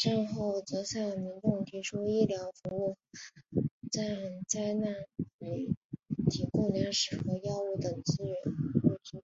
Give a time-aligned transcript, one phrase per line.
[0.00, 4.02] 战后则向民众提供医疗服务和向
[4.48, 5.76] 灾民
[6.28, 8.00] 提供粮食和药物等物
[9.04, 9.22] 资。